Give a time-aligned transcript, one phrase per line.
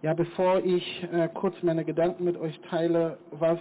[0.00, 3.58] Ja, bevor ich äh, kurz meine Gedanken mit euch teile, was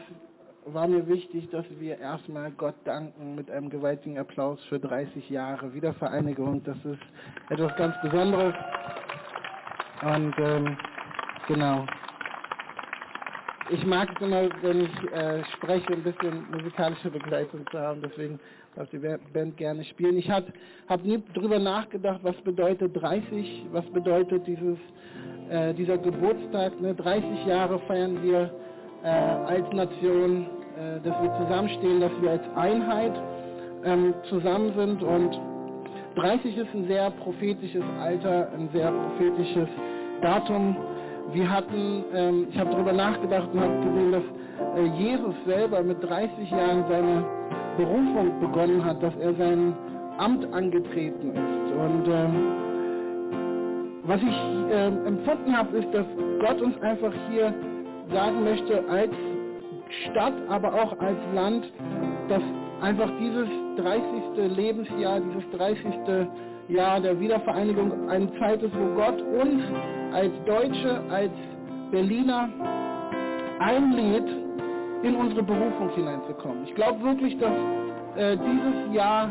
[0.65, 5.73] war mir wichtig, dass wir erstmal Gott danken mit einem gewaltigen Applaus für 30 Jahre
[5.73, 6.63] Wiedervereinigung.
[6.63, 7.02] Das ist
[7.50, 8.54] etwas ganz Besonderes.
[10.04, 10.78] Und ähm,
[11.47, 11.86] genau.
[13.69, 18.02] Ich mag es immer, wenn ich äh, spreche, ein bisschen musikalische Begleitung zu haben.
[18.02, 18.40] Deswegen
[18.76, 20.18] darf die Band gerne spielen.
[20.18, 20.54] Ich habe
[20.88, 24.78] hab nie drüber nachgedacht, was bedeutet 30, was bedeutet dieses
[25.50, 26.79] äh, dieser Geburtstag.
[26.82, 26.93] Ne?
[26.95, 28.51] 30 Jahre feiern wir
[29.04, 30.47] äh, als Nation,
[30.78, 33.13] äh, dass wir zusammenstehen, dass wir als Einheit
[33.85, 35.03] ähm, zusammen sind.
[35.03, 35.39] Und
[36.15, 39.69] 30 ist ein sehr prophetisches Alter, ein sehr prophetisches
[40.21, 40.75] Datum.
[41.31, 44.23] Wir hatten, ähm, ich habe darüber nachgedacht und habe gesehen, dass
[44.77, 47.25] äh, Jesus selber mit 30 Jahren seine
[47.77, 49.75] Berufung begonnen hat, dass er sein
[50.17, 51.73] Amt angetreten ist.
[51.77, 52.56] Und ähm,
[54.07, 56.05] was ich äh, empfunden habe, ist, dass
[56.39, 57.53] Gott uns einfach hier
[58.11, 59.11] sagen möchte, als
[60.05, 61.72] Stadt, aber auch als Land,
[62.30, 62.41] dass
[62.81, 63.47] einfach dieses
[63.78, 64.55] 30.
[64.55, 66.28] Lebensjahr, dieses 30.
[66.69, 69.63] Jahr der Wiedervereinigung eine Zeit ist, wo Gott uns
[70.13, 71.31] als Deutsche, als
[71.91, 72.50] Berliner
[73.59, 74.28] einlädt,
[75.03, 76.63] in unsere Berufung hineinzukommen.
[76.66, 77.53] Ich glaube wirklich, dass
[78.16, 79.30] äh, dieses Jahr,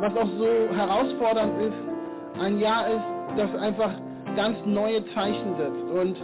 [0.00, 3.04] was auch so herausfordernd ist, ein Jahr ist,
[3.36, 3.92] das einfach
[4.36, 5.90] ganz neue Zeichen setzt.
[5.90, 6.16] Und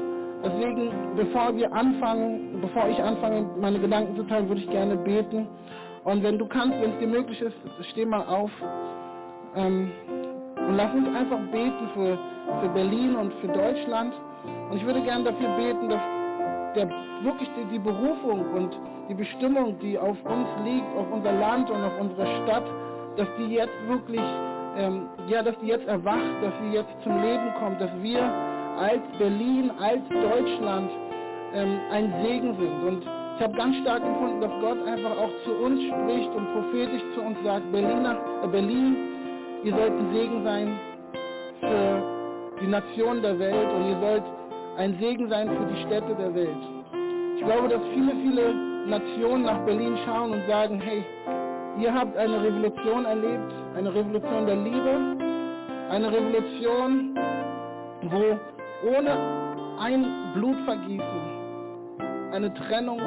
[0.45, 5.49] deswegen, bevor wir anfangen, bevor ich anfange, meine Gedanken zu teilen, würde ich gerne beten.
[6.05, 7.57] Und wenn du kannst, wenn es dir möglich ist,
[7.91, 8.51] steh mal auf.
[9.57, 9.91] Ähm,
[10.57, 12.19] und lass uns einfach beten für,
[12.61, 14.13] für Berlin und für Deutschland.
[14.71, 16.01] Und ich würde gerne dafür beten, dass
[16.75, 16.89] der,
[17.23, 18.77] wirklich die, die Berufung und
[19.09, 22.65] die Bestimmung, die auf uns liegt, auf unser Land und auf unsere Stadt,
[23.17, 24.23] dass die jetzt wirklich
[24.77, 28.23] ähm, ja, dass die jetzt erwacht, dass sie jetzt zum Leben kommt, dass wir
[28.79, 30.91] als Berlin, als Deutschland
[31.55, 32.83] ähm, ein Segen sind.
[32.89, 33.03] Und
[33.37, 37.21] ich habe ganz stark empfunden, dass Gott einfach auch zu uns spricht und prophetisch zu
[37.23, 38.97] uns sagt, Berliner, äh Berlin,
[39.65, 40.79] ihr sollt ein Segen sein
[41.61, 42.03] für
[42.61, 44.25] die Nation der Welt und ihr sollt
[44.79, 46.63] ein Segen sein für die Städte der Welt.
[47.37, 48.55] Ich glaube, dass viele, viele
[48.87, 51.05] Nationen nach Berlin schauen und sagen, hey,
[51.79, 55.17] Ihr habt eine Revolution erlebt, eine Revolution der Liebe,
[55.91, 57.19] eine Revolution,
[58.03, 58.39] wo
[58.89, 59.17] ohne
[59.81, 61.33] ein Blutvergießen
[62.33, 63.01] eine Trennung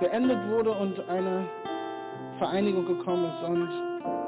[0.00, 1.44] beendet wurde und eine
[2.38, 3.48] Vereinigung gekommen ist.
[3.48, 3.68] Und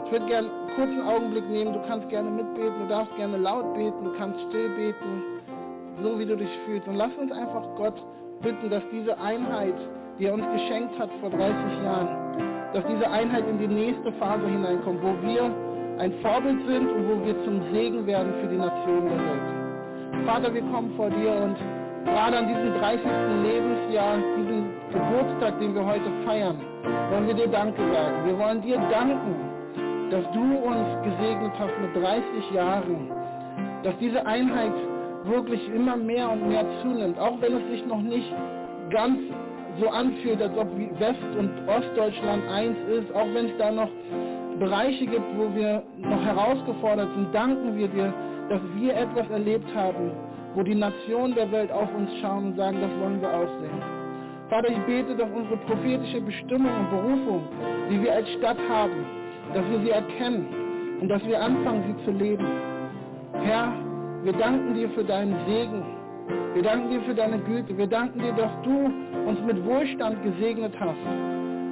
[0.07, 1.73] ich würde gerne einen kurzen Augenblick nehmen.
[1.75, 5.23] Du kannst gerne mitbeten, du darfst gerne laut beten, du kannst still beten,
[6.03, 6.89] so wie du dich fühlst.
[6.89, 8.03] Und lass uns einfach Gott
[8.43, 9.75] bitten, dass diese Einheit,
[10.19, 14.47] die er uns geschenkt hat vor 30 Jahren, dass diese Einheit in die nächste Phase
[14.47, 15.51] hineinkommt, wo wir
[15.99, 20.27] ein Vorbild sind und wo wir zum Segen werden für die Nationen der Welt.
[20.27, 21.57] Vater, wir kommen vor dir und
[22.05, 23.05] gerade an diesem 30.
[23.43, 26.57] Lebensjahr, diesem Geburtstag, den wir heute feiern,
[27.11, 28.27] wollen wir dir Danke sagen.
[28.27, 29.35] Wir wollen dir danken,
[30.11, 33.11] dass du uns gesegnet hast mit 30 Jahren,
[33.83, 34.73] dass diese Einheit
[35.25, 38.33] wirklich immer mehr und mehr zunimmt, auch wenn es sich noch nicht
[38.91, 39.19] ganz
[39.81, 40.69] so anfühlt, als ob
[40.99, 43.89] West- und Ostdeutschland eins ist, auch wenn es da noch
[44.59, 48.13] Bereiche gibt, wo wir noch herausgefordert sind, danken wir dir,
[48.49, 50.11] dass wir etwas erlebt haben,
[50.55, 53.83] wo die Nationen der Welt auf uns schauen und sagen, das wollen wir aussehen.
[54.51, 57.43] Vater, ich bete, dass unsere prophetische Bestimmung und Berufung,
[57.91, 59.07] die wir als Stadt haben,
[59.55, 60.47] dass wir sie erkennen
[61.01, 62.47] und dass wir anfangen, sie zu leben.
[63.43, 63.73] Herr,
[64.23, 65.83] wir danken dir für deinen Segen,
[66.55, 67.77] wir danken dir für deine Güte.
[67.77, 68.93] Wir danken dir, dass du
[69.27, 70.99] uns mit Wohlstand gesegnet hast.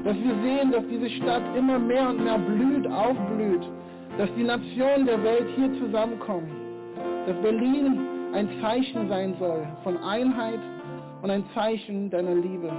[0.04, 3.68] Dass wir sehen, dass diese Stadt immer mehr und mehr blüht, aufblüht.
[4.16, 6.50] Dass die Nationen der Welt hier zusammenkommen.
[7.26, 8.00] Dass Berlin
[8.32, 10.60] ein Zeichen sein soll von Einheit
[11.22, 12.70] und ein Zeichen deiner Liebe.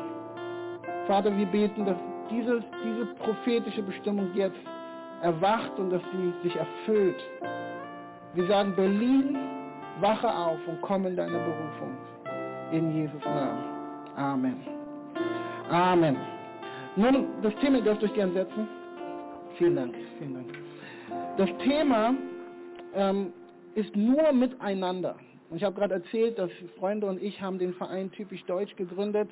[1.07, 1.97] Vater, wir beten, dass
[2.31, 4.59] dieses, diese prophetische Bestimmung jetzt
[5.21, 7.21] erwacht und dass sie sich erfüllt.
[8.33, 9.37] Wir sagen, Berlin
[9.99, 11.97] Wache auf und komm in deine Berufung.
[12.71, 13.63] In Jesus Namen.
[14.15, 14.55] Amen.
[15.69, 16.17] Amen.
[16.95, 18.67] Nun, das Thema, ihr dürft euch gern setzen.
[19.57, 20.47] Vielen Dank, vielen Dank.
[21.37, 22.13] Das Thema
[22.93, 23.33] ähm,
[23.75, 25.15] ist nur miteinander.
[25.49, 26.49] Und ich habe gerade erzählt, dass
[26.79, 29.29] Freunde und ich haben den Verein typisch deutsch gegründet.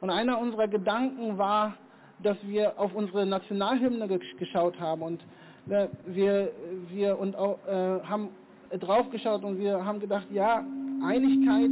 [0.00, 1.74] Und einer unserer Gedanken war,
[2.22, 4.08] dass wir auf unsere Nationalhymne
[4.38, 5.22] geschaut haben und
[5.68, 6.50] äh, wir,
[6.88, 8.30] wir und auch, äh, haben
[8.78, 10.64] draufgeschaut und wir haben gedacht, ja,
[11.04, 11.70] Einigkeit,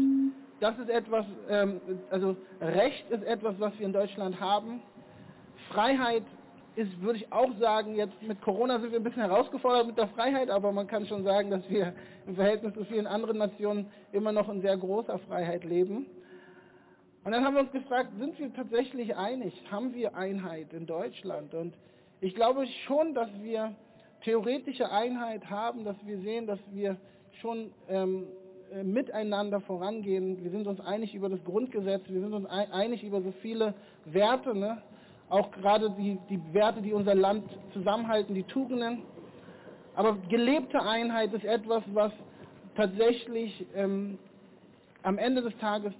[0.60, 1.80] das ist etwas, ähm,
[2.10, 4.80] also Recht ist etwas, was wir in Deutschland haben.
[5.70, 6.24] Freiheit
[6.76, 10.08] ist, würde ich auch sagen, jetzt mit Corona sind wir ein bisschen herausgefordert mit der
[10.08, 11.92] Freiheit, aber man kann schon sagen, dass wir
[12.26, 16.06] im Verhältnis zu vielen anderen Nationen immer noch in sehr großer Freiheit leben.
[17.24, 19.52] Und dann haben wir uns gefragt, sind wir tatsächlich einig?
[19.70, 21.52] Haben wir Einheit in Deutschland?
[21.54, 21.74] Und
[22.20, 23.74] ich glaube schon, dass wir
[24.24, 26.96] theoretische Einheit haben, dass wir sehen, dass wir
[27.40, 28.26] schon ähm,
[28.72, 30.42] äh, miteinander vorangehen.
[30.42, 33.74] Wir sind uns einig über das Grundgesetz, wir sind uns einig über so viele
[34.04, 34.82] Werte, ne?
[35.28, 39.02] auch gerade die, die Werte, die unser Land zusammenhalten, die Tugenden.
[39.94, 42.12] Aber gelebte Einheit ist etwas, was
[42.76, 44.18] tatsächlich ähm,
[45.02, 45.92] am Ende des Tages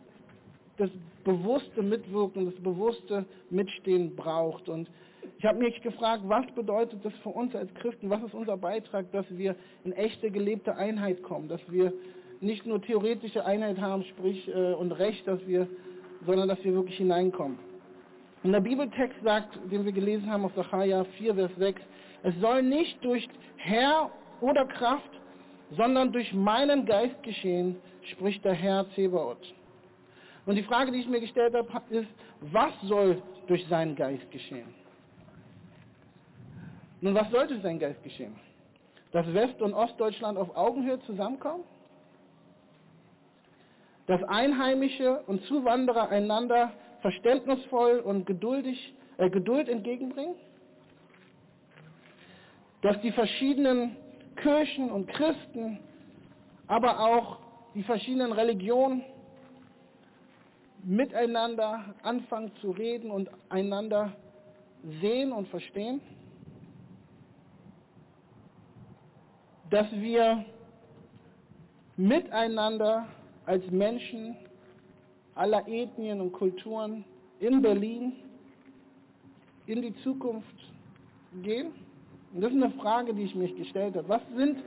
[0.77, 0.91] das
[1.25, 4.69] bewusste Mitwirken, das bewusste Mitstehen braucht.
[4.69, 4.89] Und
[5.39, 8.11] ich habe mich gefragt, was bedeutet das für uns als Christen?
[8.11, 11.93] Was ist unser Beitrag, dass wir in echte gelebte Einheit kommen, dass wir
[12.41, 15.67] nicht nur theoretische Einheit haben, sprich äh, und Recht, dass wir,
[16.27, 17.59] sondern dass wir wirklich hineinkommen.
[18.43, 21.83] Und der Bibeltext sagt, den wir gelesen haben aus Sacharja 4, Vers 6,
[22.23, 25.11] es soll nicht durch Herr oder Kraft,
[25.73, 27.77] sondern durch meinen Geist geschehen,
[28.13, 29.55] spricht der Herr Zebaoth.
[30.47, 32.09] Und die Frage, die ich mir gestellt habe, ist,
[32.41, 34.80] was soll durch seinen Geist geschehen?
[37.01, 38.35] Nun, was soll durch seinen Geist geschehen?
[39.13, 41.65] Dass West- und Ostdeutschland auf Augenhöhe zusammenkommen?
[44.07, 50.35] Dass Einheimische und Zuwanderer einander verständnisvoll und geduldig, äh, Geduld entgegenbringen?
[52.83, 53.97] Dass die verschiedenen
[54.37, 55.79] Kirchen und Christen,
[56.67, 57.39] aber auch
[57.75, 59.03] die verschiedenen Religionen
[60.83, 64.13] miteinander anfangen zu reden und einander
[65.01, 66.01] sehen und verstehen?
[69.71, 70.45] Dass wir
[71.97, 73.07] miteinander
[73.47, 74.37] als Menschen
[75.35, 77.05] aller Ethnien und Kulturen
[77.39, 78.13] in Berlin
[79.67, 80.57] in die Zukunft
[81.43, 81.69] gehen?
[82.35, 84.09] Und das ist eine Frage, die ich mich gestellt habe.
[84.09, 84.59] Was sind,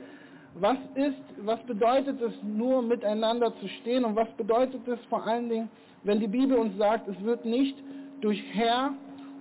[0.54, 5.48] was ist, was bedeutet es nur miteinander zu stehen und was bedeutet es vor allen
[5.48, 5.68] Dingen,
[6.02, 7.76] wenn die Bibel uns sagt, es wird nicht
[8.20, 8.94] durch Herr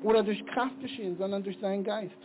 [0.03, 2.17] oder durch Kraft geschehen, sondern durch seinen Geist.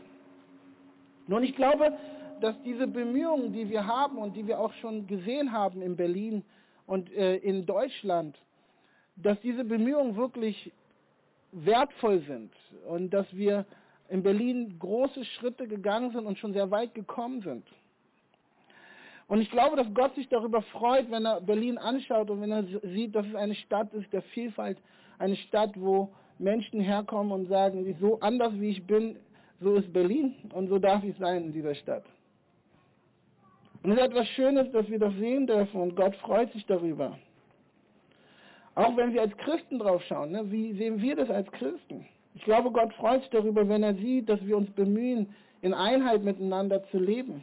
[1.27, 1.93] Nun, ich glaube,
[2.41, 6.45] dass diese Bemühungen, die wir haben und die wir auch schon gesehen haben in Berlin
[6.87, 8.37] und äh, in Deutschland,
[9.17, 10.73] dass diese Bemühungen wirklich
[11.53, 12.53] wertvoll sind
[12.89, 13.67] und dass wir
[14.09, 17.65] in Berlin große Schritte gegangen sind und schon sehr weit gekommen sind.
[19.27, 22.65] Und ich glaube, dass Gott sich darüber freut, wenn er Berlin anschaut und wenn er
[22.95, 24.79] sieht, dass es eine Stadt ist der Vielfalt,
[25.19, 29.17] eine Stadt, wo Menschen herkommen und sagen, so anders wie ich bin,
[29.61, 32.05] so ist Berlin und so darf ich sein in dieser Stadt.
[33.83, 37.19] Und es ist etwas Schönes, dass wir das sehen dürfen und Gott freut sich darüber.
[38.75, 42.07] Auch wenn wir als Christen drauf schauen, ne, wie sehen wir das als Christen?
[42.35, 46.23] Ich glaube, Gott freut sich darüber, wenn er sieht, dass wir uns bemühen, in Einheit
[46.23, 47.43] miteinander zu leben.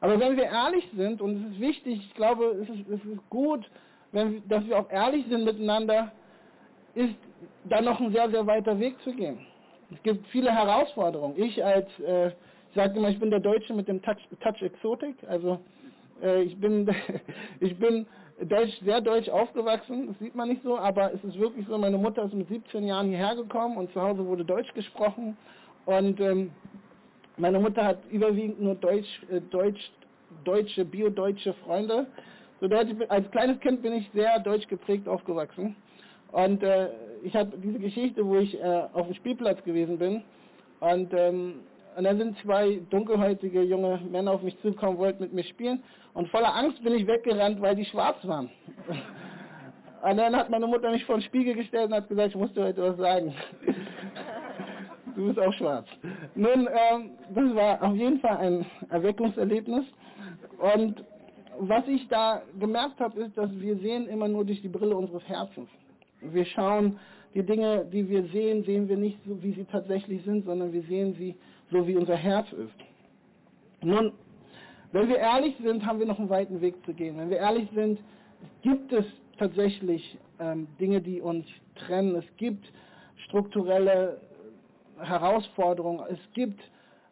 [0.00, 3.30] Aber wenn wir ehrlich sind, und es ist wichtig, ich glaube, es ist, es ist
[3.30, 3.68] gut,
[4.12, 6.12] wenn, dass wir auch ehrlich sind miteinander,
[6.94, 7.14] ist
[7.64, 9.38] da noch ein sehr, sehr weiter Weg zu gehen.
[9.92, 11.40] Es gibt viele Herausforderungen.
[11.40, 12.32] Ich als, äh,
[12.70, 15.58] ich sage immer, ich bin der Deutsche mit dem Touch, Touch Exotik, also
[16.22, 16.88] äh, ich bin,
[17.60, 18.06] ich bin
[18.48, 21.98] deutsch, sehr deutsch aufgewachsen, das sieht man nicht so, aber es ist wirklich so, meine
[21.98, 25.36] Mutter ist mit 17 Jahren hierher gekommen und zu Hause wurde Deutsch gesprochen
[25.86, 26.50] und ähm,
[27.36, 29.90] meine Mutter hat überwiegend nur Deutsch, äh, Deutsch,
[30.44, 32.06] deutsche, biodeutsche Freunde.
[32.60, 35.76] So als kleines Kind bin ich sehr deutsch geprägt aufgewachsen.
[36.32, 36.88] Und äh,
[37.22, 40.22] ich habe diese Geschichte, wo ich äh, auf dem Spielplatz gewesen bin.
[40.80, 41.60] Und, ähm,
[41.98, 45.82] und dann sind zwei dunkelhäutige junge Männer auf mich zugekommen, wollten mit mir spielen.
[46.14, 48.48] Und voller Angst bin ich weggerannt, weil die schwarz waren.
[50.08, 52.52] und dann hat meine Mutter mich vor den Spiegel gestellt und hat gesagt, ich muss
[52.52, 53.34] dir heute was sagen
[55.16, 55.86] du bist auch schwarz.
[56.36, 59.84] Nun, ähm, das war auf jeden Fall ein Erweckungserlebnis.
[60.76, 61.02] Und
[61.58, 65.28] was ich da gemerkt habe, ist, dass wir sehen immer nur durch die Brille unseres
[65.28, 65.68] Herzens.
[66.20, 66.98] Wir schauen
[67.34, 70.82] die Dinge, die wir sehen, sehen wir nicht so, wie sie tatsächlich sind, sondern wir
[70.82, 71.36] sehen sie
[71.70, 72.74] so, wie unser Herz ist.
[73.82, 74.12] Nun,
[74.92, 77.18] wenn wir ehrlich sind, haben wir noch einen weiten Weg zu gehen.
[77.18, 78.00] Wenn wir ehrlich sind,
[78.62, 79.04] gibt es
[79.38, 82.16] tatsächlich ähm, Dinge, die uns trennen.
[82.16, 82.64] Es gibt
[83.26, 84.20] strukturelle
[84.98, 86.60] Herausforderungen, es gibt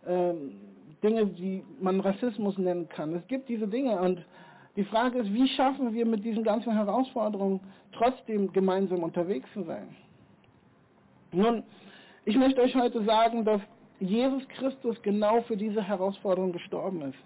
[0.06, 0.56] ähm,
[1.02, 3.14] Dinge, die man Rassismus nennen kann.
[3.14, 4.24] Es gibt diese Dinge und
[4.76, 7.60] die Frage ist, wie schaffen wir mit diesen ganzen Herausforderungen
[7.92, 9.96] trotzdem gemeinsam unterwegs zu sein?
[11.32, 11.62] Nun,
[12.24, 13.60] ich möchte euch heute sagen, dass
[14.00, 17.18] Jesus Christus genau für diese Herausforderung gestorben ist.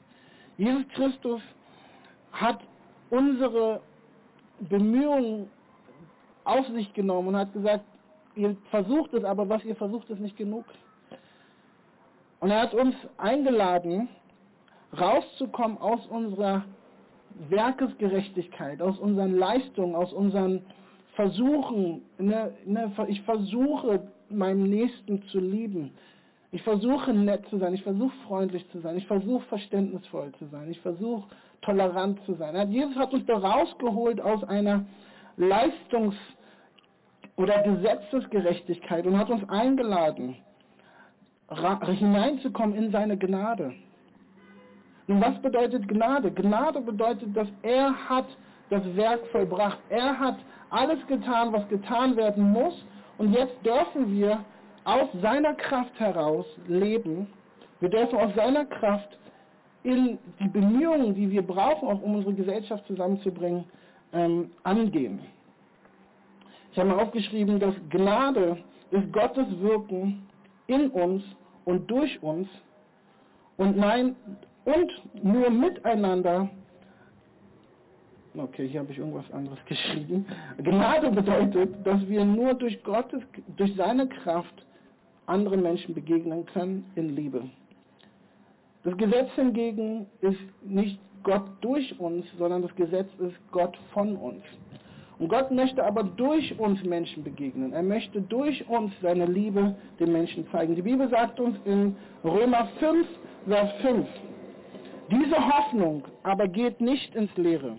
[0.56, 1.40] Jesus Christus
[2.32, 2.60] hat
[3.10, 3.80] unsere
[4.60, 5.48] Bemühungen
[6.44, 7.84] auf sich genommen und hat gesagt,
[8.36, 10.64] ihr versucht es, aber was ihr versucht, ist nicht genug.
[12.38, 14.08] Und er hat uns eingeladen,
[14.98, 16.64] rauszukommen aus unserer
[17.48, 20.62] Werkesgerechtigkeit, aus unseren Leistungen, aus unseren
[21.14, 22.02] Versuchen.
[22.18, 25.92] Ne, ne, ich versuche, meinem Nächsten zu lieben.
[26.52, 30.68] Ich versuche nett zu sein, ich versuche freundlich zu sein, ich versuche verständnisvoll zu sein,
[30.68, 31.28] ich versuche
[31.62, 32.70] tolerant zu sein.
[32.72, 34.84] Jesus hat uns da rausgeholt aus einer
[35.36, 36.16] Leistungs-
[37.36, 40.36] oder Gesetzesgerechtigkeit und hat uns eingeladen,
[41.86, 43.74] hineinzukommen in seine Gnade.
[45.10, 46.30] Nun, was bedeutet Gnade?
[46.30, 48.26] Gnade bedeutet, dass er hat
[48.68, 49.80] das Werk vollbracht.
[49.88, 50.36] Er hat
[50.70, 52.84] alles getan, was getan werden muss.
[53.18, 54.44] Und jetzt dürfen wir
[54.84, 57.26] aus seiner Kraft heraus leben.
[57.80, 59.18] Wir dürfen aus seiner Kraft
[59.82, 63.64] in die Bemühungen, die wir brauchen, auch um unsere Gesellschaft zusammenzubringen,
[64.12, 65.18] ähm, angehen.
[66.70, 68.58] Ich habe mal aufgeschrieben, dass Gnade
[68.92, 70.24] ist Gottes Wirken
[70.68, 71.24] in uns
[71.64, 72.46] und durch uns
[73.60, 74.16] und nein,
[74.64, 76.48] und nur miteinander.
[78.36, 80.24] Okay, hier habe ich irgendwas anderes geschrieben.
[80.58, 83.22] Gnade bedeutet, dass wir nur durch Gottes,
[83.56, 84.64] durch seine Kraft
[85.26, 87.42] anderen Menschen begegnen können in Liebe.
[88.84, 94.42] Das Gesetz hingegen ist nicht Gott durch uns, sondern das Gesetz ist Gott von uns.
[95.18, 97.74] Und Gott möchte aber durch uns Menschen begegnen.
[97.74, 100.74] Er möchte durch uns seine Liebe den Menschen zeigen.
[100.74, 103.06] Die Bibel sagt uns in Römer 5,
[103.46, 104.08] Vers 5,
[105.10, 107.76] diese Hoffnung aber geht nicht ins Leere.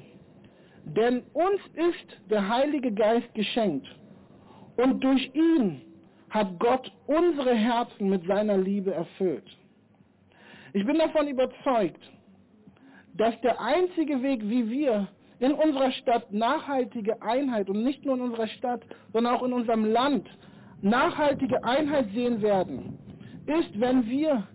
[0.83, 3.87] Denn uns ist der Heilige Geist geschenkt.
[4.77, 5.81] Und durch ihn
[6.29, 9.45] hat Gott unsere Herzen mit seiner Liebe erfüllt.
[10.73, 12.01] Ich bin davon überzeugt,
[13.17, 15.07] dass der einzige Weg, wie wir
[15.39, 19.85] in unserer Stadt nachhaltige Einheit und nicht nur in unserer Stadt, sondern auch in unserem
[19.85, 20.29] Land
[20.81, 22.97] nachhaltige Einheit sehen werden,
[23.45, 24.47] ist, wenn wir,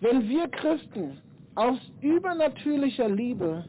[0.00, 1.18] wenn wir Christen
[1.60, 3.66] aus übernatürlicher Liebe,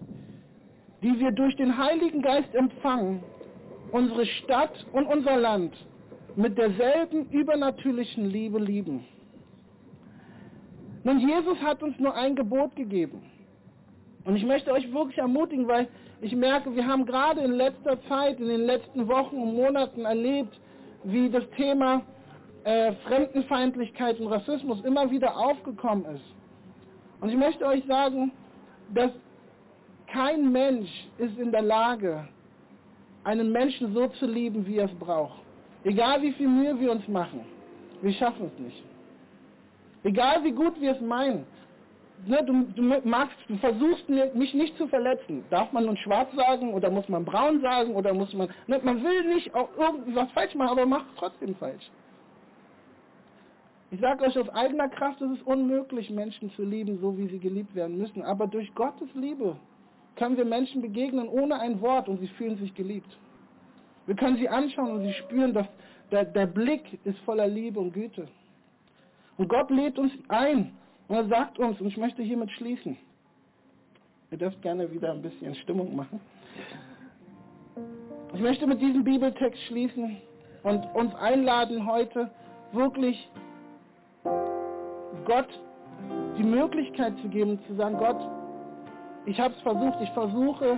[1.03, 3.21] die wir durch den Heiligen Geist empfangen,
[3.91, 5.73] unsere Stadt und unser Land
[6.37, 9.03] mit derselben übernatürlichen Liebe lieben.
[11.03, 13.23] Nun, Jesus hat uns nur ein Gebot gegeben.
[14.23, 15.89] Und ich möchte euch wirklich ermutigen, weil
[16.21, 20.57] ich merke, wir haben gerade in letzter Zeit, in den letzten Wochen und Monaten erlebt,
[21.03, 22.03] wie das Thema
[22.63, 26.40] äh, Fremdenfeindlichkeit und Rassismus immer wieder aufgekommen ist.
[27.21, 28.31] Und ich möchte euch sagen,
[28.93, 29.11] dass
[30.07, 32.27] kein Mensch ist in der Lage,
[33.23, 35.39] einen Menschen so zu lieben, wie er es braucht.
[35.83, 37.41] Egal wie viel Mühe wir uns machen,
[38.01, 38.83] wir schaffen es nicht.
[40.03, 41.45] Egal wie gut wir es meinen,
[42.25, 45.43] ne, du, du, magst, du versuchst mich nicht zu verletzen.
[45.49, 49.03] Darf man nun schwarz sagen oder muss man braun sagen oder muss man, ne, man
[49.03, 51.89] will nicht auch irgendwas falsch machen, aber macht es trotzdem falsch.
[53.91, 57.39] Ich sage euch, aus eigener Kraft ist es unmöglich, Menschen zu lieben, so wie sie
[57.39, 58.23] geliebt werden müssen.
[58.23, 59.57] Aber durch Gottes Liebe
[60.15, 63.17] können wir Menschen begegnen ohne ein Wort und sie fühlen sich geliebt.
[64.05, 65.67] Wir können sie anschauen und sie spüren, dass
[66.09, 68.27] der, der Blick ist voller Liebe und Güte.
[69.37, 70.71] Und Gott lädt uns ein
[71.09, 72.95] und er sagt uns, und ich möchte hiermit schließen,
[74.31, 76.21] ihr dürft gerne wieder ein bisschen Stimmung machen.
[78.33, 80.15] Ich möchte mit diesem Bibeltext schließen
[80.63, 82.31] und uns einladen, heute
[82.71, 83.29] wirklich
[85.25, 85.47] Gott
[86.37, 88.17] die Möglichkeit zu geben, zu sagen, Gott,
[89.25, 90.77] ich habe es versucht, ich versuche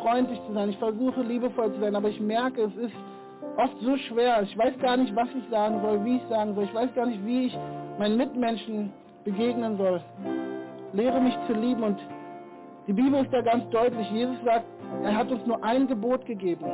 [0.00, 2.94] freundlich zu sein, ich versuche liebevoll zu sein, aber ich merke, es ist
[3.56, 4.42] oft so schwer.
[4.42, 6.64] Ich weiß gar nicht, was ich sagen soll, wie ich sagen soll.
[6.64, 7.58] Ich weiß gar nicht, wie ich
[7.98, 8.92] meinen Mitmenschen
[9.24, 10.00] begegnen soll.
[10.92, 11.98] Lehre mich zu lieben und
[12.86, 14.10] die Bibel ist da ganz deutlich.
[14.10, 14.64] Jesus sagt,
[15.02, 16.64] er hat uns nur ein Gebot gegeben.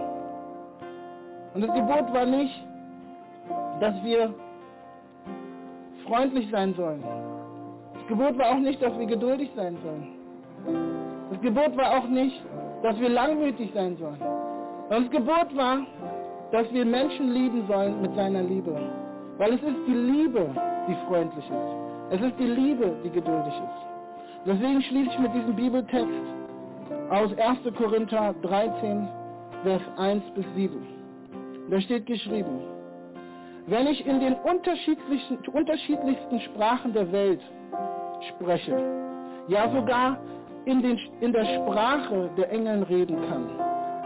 [1.55, 2.65] Und das Gebot war nicht,
[3.81, 4.35] dass wir
[6.07, 7.03] freundlich sein sollen.
[7.95, 10.09] Das Gebot war auch nicht, dass wir geduldig sein sollen.
[11.31, 12.43] Das Gebot war auch nicht,
[12.83, 14.21] dass wir langmütig sein sollen.
[14.91, 15.79] Und das Gebot war,
[16.53, 18.77] dass wir Menschen lieben sollen mit seiner Liebe.
[19.39, 20.49] Weil es ist die Liebe,
[20.89, 21.81] die freundlich ist.
[22.11, 24.47] Es ist die Liebe, die geduldig ist.
[24.47, 26.09] Deswegen schließe ich mit diesem Bibeltext
[27.11, 27.59] aus 1.
[27.77, 29.09] Korinther 13,
[29.63, 30.75] Vers 1 bis 7.
[31.71, 32.59] Da steht geschrieben,
[33.71, 37.41] wenn ich in den unterschiedlichsten, unterschiedlichsten Sprachen der Welt
[38.29, 38.77] spreche,
[39.47, 40.19] ja sogar
[40.65, 43.49] in, den, in der Sprache der Engeln reden kann,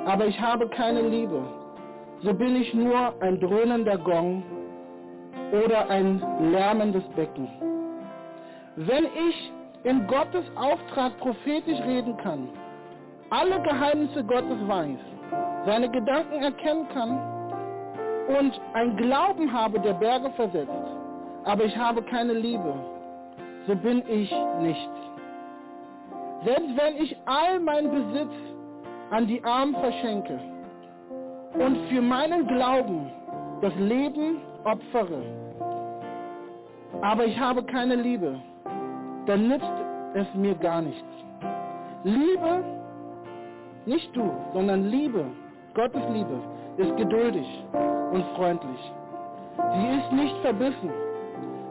[0.05, 1.43] aber ich habe keine Liebe,
[2.23, 4.43] so bin ich nur ein dröhnender Gong
[5.65, 7.49] oder ein lärmendes Becken.
[8.77, 9.53] Wenn ich
[9.85, 12.51] in Gottes Auftrag prophetisch reden kann,
[13.31, 14.99] alle Geheimnisse Gottes weiß,
[15.65, 17.34] seine Gedanken erkennen kann
[18.29, 20.71] und ein Glauben habe, der Berge versetzt,
[21.45, 22.75] aber ich habe keine Liebe,
[23.67, 24.91] so bin ich nichts.
[26.45, 28.33] Selbst wenn ich all meinen Besitz
[29.11, 30.39] an die Armen verschenke
[31.55, 33.11] und für meinen Glauben
[33.61, 35.23] das Leben opfere,
[37.03, 38.41] aber ich habe keine Liebe,
[39.27, 39.65] dann nützt
[40.15, 41.05] es mir gar nichts.
[42.05, 42.65] Liebe,
[43.87, 45.25] nicht du, sondern Liebe,
[45.75, 46.41] Gottes Liebe,
[46.77, 47.47] ist geduldig
[48.15, 48.93] und freundlich.
[49.75, 50.91] Sie ist nicht verbissen.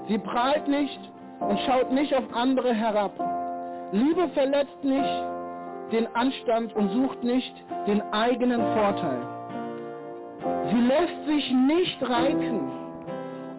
[0.09, 1.00] Sie prahlt nicht
[1.39, 3.12] und schaut nicht auf andere herab.
[3.93, 5.23] Liebe verletzt nicht
[5.91, 7.53] den Anstand und sucht nicht
[7.88, 9.21] den eigenen Vorteil.
[10.69, 12.62] Sie lässt sich nicht reizen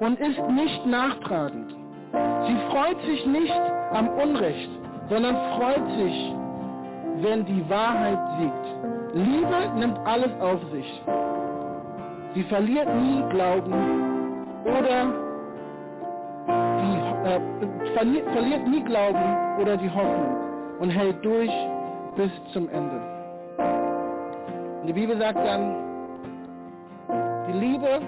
[0.00, 1.74] und ist nicht nachtragend.
[2.46, 3.62] Sie freut sich nicht
[3.92, 4.70] am Unrecht,
[5.08, 6.34] sondern freut sich,
[7.22, 9.14] wenn die Wahrheit siegt.
[9.14, 11.02] Liebe nimmt alles auf sich.
[12.34, 13.72] Sie verliert nie Glauben
[14.64, 15.06] oder
[16.48, 17.40] die, äh,
[17.94, 20.36] verliert, verliert nie Glauben oder die Hoffnung
[20.80, 21.50] und hält durch
[22.16, 23.00] bis zum Ende.
[24.80, 25.76] Und die Bibel sagt dann,
[27.48, 28.00] die Liebe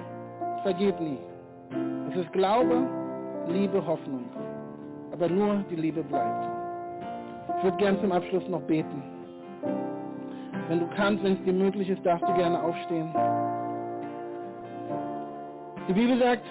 [0.62, 1.18] vergeht nie.
[2.10, 2.82] Es ist Glaube,
[3.48, 4.24] Liebe, Hoffnung.
[5.12, 6.46] Aber nur die Liebe bleibt.
[7.58, 9.02] Ich würde gern zum Abschluss noch beten.
[10.68, 13.14] Wenn du kannst, wenn es dir möglich ist, darfst du gerne aufstehen.
[15.88, 16.44] Die Bibel sagt,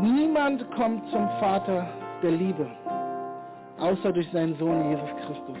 [0.00, 1.86] niemand kommt zum Vater
[2.22, 2.66] der Liebe,
[3.78, 5.58] außer durch seinen Sohn Jesus Christus.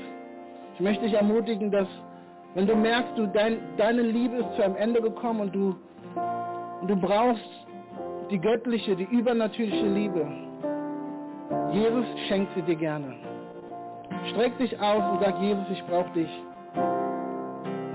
[0.74, 1.88] Ich möchte dich ermutigen, dass
[2.54, 5.76] wenn du merkst, du, dein, deine Liebe ist zu einem Ende gekommen und du,
[6.86, 7.66] du brauchst
[8.30, 10.26] die göttliche, die übernatürliche Liebe,
[11.72, 13.14] Jesus schenkt sie dir gerne.
[14.30, 16.30] Streck dich aus und sag, Jesus, ich brauche dich.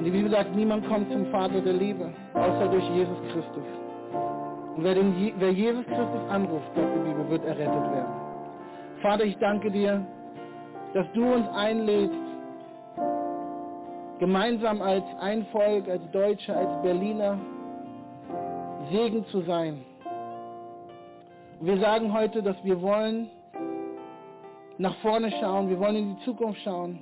[0.05, 3.63] Und die Bibel sagt, niemand kommt zum Vater der Liebe, außer durch Jesus Christus.
[4.75, 8.13] Und wer, den, wer Jesus Christus anruft, sagt die Bibel, wird errettet werden.
[9.01, 10.05] Vater, ich danke dir,
[10.93, 12.19] dass du uns einlädst,
[14.19, 17.39] gemeinsam als ein Volk, als Deutsche, als Berliner,
[18.91, 19.83] Segen zu sein.
[21.59, 23.31] Und wir sagen heute, dass wir wollen
[24.77, 26.99] nach vorne schauen, wir wollen in die Zukunft schauen.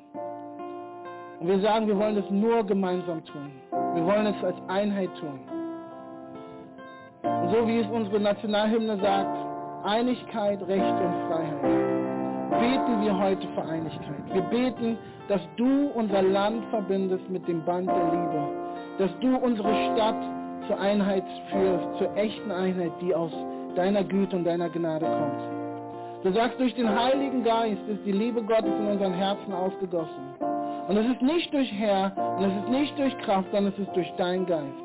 [1.43, 3.51] Und wir sagen, wir wollen es nur gemeinsam tun.
[3.95, 5.41] Wir wollen es als Einheit tun.
[7.21, 9.37] Und so wie es unsere Nationalhymne sagt,
[9.83, 11.61] Einigkeit, Recht und Freiheit,
[12.61, 14.23] beten wir heute für Einigkeit.
[14.31, 18.47] Wir beten, dass du unser Land verbindest mit dem Band der Liebe,
[18.99, 20.23] dass du unsere Stadt
[20.67, 23.33] zur Einheit führst, zur echten Einheit, die aus
[23.75, 26.23] deiner Güte und deiner Gnade kommt.
[26.23, 30.52] Du sagst, durch den Heiligen Geist ist die Liebe Gottes in unseren Herzen ausgegossen.
[30.87, 33.95] Und es ist nicht durch Herr, und es ist nicht durch Kraft, sondern es ist
[33.95, 34.83] durch dein Geist.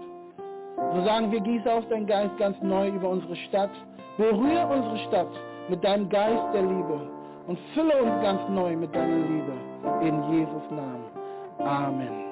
[0.94, 3.70] So sagen wir, gieße aus dein Geist ganz neu über unsere Stadt.
[4.16, 5.28] Berühre unsere Stadt
[5.68, 7.00] mit deinem Geist der Liebe
[7.46, 9.52] und fülle uns ganz neu mit deiner Liebe.
[10.00, 11.04] In Jesus Namen.
[11.58, 12.27] Amen.